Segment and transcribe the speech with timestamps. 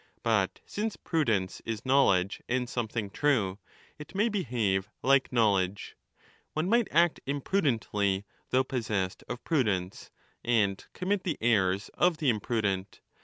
[0.23, 3.59] But since Prudence* is knowledge and something true,
[3.99, 10.09] it may behave like knowledge;^ one might 5 act imprudently though possessed of prudence,
[10.43, 12.99] and commit the errors of the imprudent.